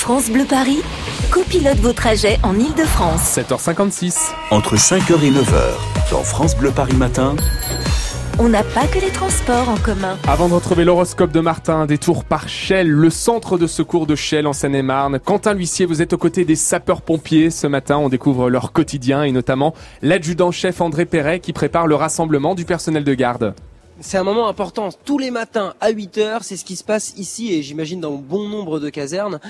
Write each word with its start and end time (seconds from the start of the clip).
France 0.00 0.30
Bleu 0.30 0.46
Paris, 0.48 0.78
copilote 1.30 1.76
vos 1.76 1.92
trajets 1.92 2.38
en 2.42 2.58
Ile-de-France. 2.58 3.36
7h56. 3.36 4.30
Entre 4.50 4.76
5h 4.76 5.22
et 5.22 5.30
9h, 5.30 6.10
dans 6.10 6.22
France 6.22 6.56
Bleu 6.56 6.70
Paris 6.70 6.96
Matin, 6.96 7.36
On 8.38 8.48
n'a 8.48 8.62
pas 8.62 8.86
que 8.86 8.98
les 8.98 9.10
transports 9.10 9.68
en 9.68 9.76
commun. 9.76 10.16
Avant 10.26 10.48
de 10.48 10.54
retrouver 10.54 10.86
l'horoscope 10.86 11.32
de 11.32 11.40
Martin, 11.40 11.84
détour 11.84 12.24
par 12.24 12.48
Chelles, 12.48 12.88
le 12.88 13.10
centre 13.10 13.58
de 13.58 13.66
secours 13.66 14.06
de 14.06 14.14
Chelles 14.14 14.46
en 14.46 14.54
Seine-et-Marne. 14.54 15.18
Quentin 15.18 15.52
L'huissier, 15.52 15.84
vous 15.84 16.00
êtes 16.00 16.14
aux 16.14 16.18
côtés 16.18 16.46
des 16.46 16.56
sapeurs-pompiers. 16.56 17.50
Ce 17.50 17.66
matin, 17.66 17.98
on 17.98 18.08
découvre 18.08 18.48
leur 18.48 18.72
quotidien 18.72 19.22
et 19.22 19.32
notamment 19.32 19.74
l'adjudant-chef 20.00 20.80
André 20.80 21.04
Perret 21.04 21.40
qui 21.40 21.52
prépare 21.52 21.86
le 21.86 21.94
rassemblement 21.94 22.54
du 22.54 22.64
personnel 22.64 23.04
de 23.04 23.12
garde. 23.12 23.54
C'est 24.02 24.16
un 24.16 24.24
moment 24.24 24.48
important. 24.48 24.88
Tous 25.04 25.18
les 25.18 25.30
matins 25.30 25.74
à 25.78 25.90
8 25.90 26.18
heures, 26.18 26.42
c'est 26.42 26.56
ce 26.56 26.64
qui 26.64 26.76
se 26.76 26.84
passe 26.84 27.12
ici 27.18 27.52
et 27.52 27.62
j'imagine 27.62 28.00
dans 28.00 28.12
bon 28.12 28.48
nombre 28.48 28.80
de 28.80 28.88
casernes. 28.88 29.40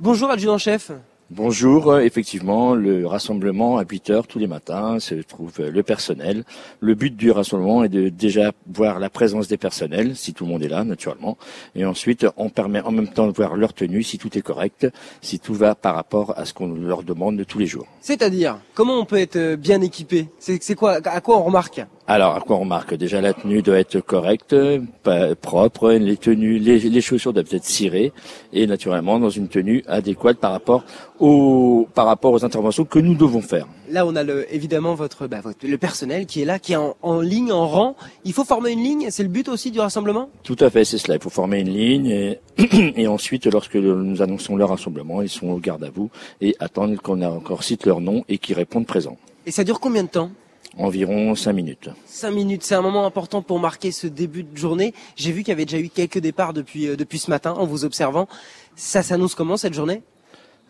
Bonjour 0.00 0.28
adjudant-chef. 0.28 0.90
Bonjour, 1.30 1.90
euh, 1.90 2.00
effectivement, 2.00 2.74
le 2.74 3.06
rassemblement 3.06 3.78
à 3.78 3.84
8 3.88 4.10
heures 4.10 4.26
tous 4.26 4.38
les 4.38 4.48
matins 4.48 4.98
se 4.98 5.14
trouve 5.14 5.52
euh, 5.60 5.70
le 5.70 5.82
personnel. 5.82 6.44
Le 6.80 6.94
but 6.94 7.16
du 7.16 7.30
rassemblement 7.30 7.84
est 7.84 7.88
de 7.88 8.10
déjà 8.10 8.52
voir 8.66 8.98
la 8.98 9.08
présence 9.08 9.48
des 9.48 9.56
personnels, 9.56 10.14
si 10.14 10.34
tout 10.34 10.44
le 10.44 10.50
monde 10.50 10.62
est 10.62 10.68
là, 10.68 10.84
naturellement. 10.84 11.38
Et 11.74 11.86
ensuite, 11.86 12.26
on 12.36 12.50
permet 12.50 12.82
en 12.82 12.90
même 12.90 13.08
temps 13.08 13.28
de 13.28 13.32
voir 13.32 13.56
leur 13.56 13.72
tenue, 13.72 14.02
si 14.02 14.18
tout 14.18 14.36
est 14.36 14.42
correct, 14.42 14.86
si 15.22 15.38
tout 15.38 15.54
va 15.54 15.74
par 15.74 15.94
rapport 15.94 16.36
à 16.36 16.44
ce 16.44 16.52
qu'on 16.52 16.68
leur 16.68 17.02
demande 17.02 17.42
tous 17.46 17.58
les 17.58 17.66
jours. 17.66 17.86
C'est-à-dire, 18.02 18.58
comment 18.74 18.98
on 18.98 19.06
peut 19.06 19.18
être 19.18 19.36
euh, 19.36 19.56
bien 19.56 19.80
équipé? 19.80 20.28
C'est 20.38 20.62
c'est 20.62 20.74
quoi 20.74 20.98
À 21.02 21.20
quoi 21.22 21.38
on 21.38 21.44
remarque? 21.44 21.80
Alors, 22.14 22.34
à 22.36 22.40
quoi 22.40 22.56
on 22.56 22.60
remarque 22.60 22.92
Déjà, 22.92 23.22
la 23.22 23.32
tenue 23.32 23.62
doit 23.62 23.78
être 23.78 23.98
correcte, 24.00 24.54
pas- 25.02 25.34
propre, 25.34 25.92
les 25.92 26.18
tenues, 26.18 26.58
les, 26.58 26.78
les 26.78 27.00
chaussures 27.00 27.32
doivent 27.32 27.46
être 27.52 27.64
cirées, 27.64 28.12
et 28.52 28.66
naturellement 28.66 29.18
dans 29.18 29.30
une 29.30 29.48
tenue 29.48 29.82
adéquate 29.88 30.36
par 30.36 30.52
rapport 30.52 30.84
aux, 31.20 31.88
par 31.94 32.04
rapport 32.04 32.32
aux 32.32 32.44
interventions 32.44 32.84
que 32.84 32.98
nous 32.98 33.14
devons 33.14 33.40
faire. 33.40 33.66
Là, 33.88 34.04
on 34.04 34.14
a 34.14 34.24
le, 34.24 34.44
évidemment 34.54 34.94
votre, 34.94 35.26
bah, 35.26 35.40
votre- 35.42 35.66
le 35.66 35.78
personnel 35.78 36.26
qui 36.26 36.42
est 36.42 36.44
là, 36.44 36.58
qui 36.58 36.74
est 36.74 36.76
en, 36.76 36.96
en 37.00 37.22
ligne, 37.22 37.50
en 37.50 37.66
rang. 37.66 37.96
Il 38.26 38.34
faut 38.34 38.44
former 38.44 38.72
une 38.72 38.82
ligne. 38.82 39.06
C'est 39.08 39.22
le 39.22 39.30
but 39.30 39.48
aussi 39.48 39.70
du 39.70 39.80
rassemblement? 39.80 40.28
Tout 40.42 40.56
à 40.60 40.68
fait, 40.68 40.84
c'est 40.84 40.98
cela. 40.98 41.14
Il 41.14 41.22
faut 41.22 41.30
former 41.30 41.60
une 41.60 41.70
ligne 41.72 42.08
et, 42.08 42.38
et 43.00 43.06
ensuite, 43.06 43.46
lorsque 43.46 43.76
nous 43.76 44.20
annonçons 44.20 44.54
leur 44.56 44.68
rassemblement, 44.68 45.22
ils 45.22 45.30
sont 45.30 45.48
au 45.48 45.56
garde 45.56 45.82
à 45.84 45.88
vous 45.88 46.10
et 46.42 46.56
attendent 46.60 46.98
qu'on 46.98 47.22
encore 47.22 47.62
cite 47.64 47.86
leur 47.86 48.02
nom 48.02 48.22
et 48.28 48.36
qu'ils 48.36 48.54
répondent 48.56 48.86
présent. 48.86 49.16
Et 49.46 49.50
ça 49.50 49.64
dure 49.64 49.80
combien 49.80 50.04
de 50.04 50.10
temps? 50.10 50.30
Environ 50.78 51.34
cinq 51.34 51.52
minutes. 51.52 51.90
Cinq 52.06 52.30
minutes, 52.30 52.62
c'est 52.62 52.74
un 52.74 52.82
moment 52.82 53.04
important 53.04 53.42
pour 53.42 53.58
marquer 53.58 53.92
ce 53.92 54.06
début 54.06 54.42
de 54.42 54.56
journée. 54.56 54.94
J'ai 55.16 55.32
vu 55.32 55.40
qu'il 55.42 55.48
y 55.50 55.52
avait 55.52 55.66
déjà 55.66 55.78
eu 55.78 55.90
quelques 55.90 56.18
départs 56.18 56.52
depuis, 56.54 56.88
euh, 56.88 56.96
depuis 56.96 57.18
ce 57.18 57.30
matin 57.30 57.52
en 57.52 57.66
vous 57.66 57.84
observant. 57.84 58.26
Ça 58.74 59.02
s'annonce 59.02 59.34
comment 59.34 59.56
cette 59.58 59.74
journée? 59.74 60.02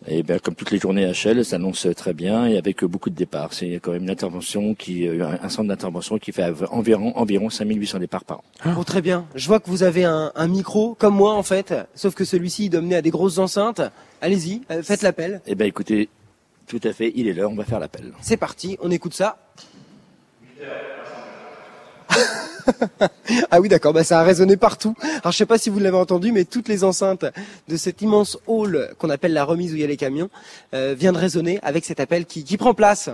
Et 0.05 0.21
bien, 0.21 0.37
comme 0.37 0.55
toutes 0.55 0.71
les 0.71 0.79
journées 0.79 1.05
à 1.05 1.13
Shell, 1.13 1.45
ça 1.45 1.51
s'annonce 1.51 1.87
très 1.95 2.13
bien 2.13 2.45
et 2.45 2.57
avec 2.57 2.83
beaucoup 2.83 3.09
de 3.09 3.15
départs. 3.15 3.53
C'est 3.53 3.79
quand 3.81 3.93
même 3.93 4.03
une 4.03 4.09
intervention 4.09 4.75
qui, 4.75 5.07
euh, 5.07 5.25
un 5.41 5.47
centre 5.47 5.69
d'intervention 5.69 6.17
qui 6.17 6.33
fait 6.33 6.51
environ 6.71 7.13
environ 7.15 7.49
5800 7.49 7.99
départs 7.99 8.25
par 8.25 8.39
an. 8.39 8.43
Oh, 8.77 8.83
très 8.83 9.01
bien. 9.01 9.25
Je 9.35 9.47
vois 9.47 9.61
que 9.61 9.69
vous 9.69 9.83
avez 9.83 10.03
un, 10.03 10.33
un 10.35 10.47
micro, 10.47 10.95
comme 10.95 11.15
moi 11.15 11.33
en 11.33 11.43
fait, 11.43 11.73
sauf 11.95 12.13
que 12.15 12.25
celui-ci 12.25 12.65
il 12.65 12.69
doit 12.69 12.81
mener 12.81 12.97
à 12.97 13.01
des 13.01 13.11
grosses 13.11 13.37
enceintes. 13.37 13.81
Allez-y, 14.21 14.61
euh, 14.71 14.83
faites 14.83 15.03
l'appel. 15.03 15.41
Eh 15.47 15.55
bien, 15.55 15.67
écoutez, 15.67 16.09
tout 16.67 16.81
à 16.83 16.91
fait, 16.91 17.13
il 17.15 17.27
est 17.29 17.33
l'heure, 17.33 17.51
on 17.51 17.55
va 17.55 17.63
faire 17.63 17.79
l'appel. 17.79 18.11
C'est 18.19 18.35
parti, 18.37 18.77
on 18.81 18.91
écoute 18.91 19.13
ça. 19.13 19.37
ah 23.51 23.59
oui 23.59 23.69
d'accord, 23.69 23.93
bah 23.93 24.03
ça 24.03 24.19
a 24.19 24.23
résonné 24.23 24.57
partout. 24.57 24.95
Alors 25.01 25.31
je 25.31 25.37
sais 25.37 25.45
pas 25.45 25.57
si 25.57 25.69
vous 25.69 25.79
l'avez 25.79 25.97
entendu, 25.97 26.31
mais 26.31 26.45
toutes 26.45 26.67
les 26.67 26.83
enceintes 26.83 27.25
de 27.67 27.77
cet 27.77 28.01
immense 28.01 28.37
hall 28.47 28.93
qu'on 28.97 29.09
appelle 29.09 29.33
la 29.33 29.43
remise 29.43 29.73
où 29.73 29.75
il 29.75 29.81
y 29.81 29.83
a 29.83 29.87
les 29.87 29.97
camions 29.97 30.29
euh, 30.73 30.95
viennent 30.97 31.17
résonner 31.17 31.59
avec 31.63 31.85
cet 31.85 31.99
appel 31.99 32.25
qui, 32.25 32.43
qui 32.43 32.57
prend 32.57 32.73
place. 32.73 33.09